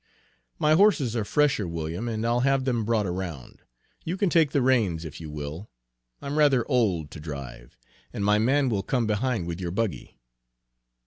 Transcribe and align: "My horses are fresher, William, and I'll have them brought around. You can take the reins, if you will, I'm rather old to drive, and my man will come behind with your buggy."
"My 0.57 0.73
horses 0.73 1.15
are 1.15 1.23
fresher, 1.23 1.67
William, 1.67 2.07
and 2.07 2.25
I'll 2.25 2.39
have 2.39 2.65
them 2.65 2.85
brought 2.85 3.05
around. 3.05 3.61
You 4.03 4.17
can 4.17 4.31
take 4.31 4.49
the 4.49 4.63
reins, 4.63 5.05
if 5.05 5.21
you 5.21 5.29
will, 5.29 5.69
I'm 6.23 6.39
rather 6.39 6.67
old 6.67 7.11
to 7.11 7.19
drive, 7.19 7.77
and 8.11 8.25
my 8.25 8.39
man 8.39 8.67
will 8.69 8.81
come 8.81 9.05
behind 9.05 9.45
with 9.45 9.61
your 9.61 9.69
buggy." 9.69 10.17